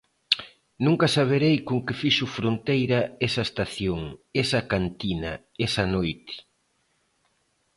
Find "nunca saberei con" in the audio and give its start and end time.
0.85-1.77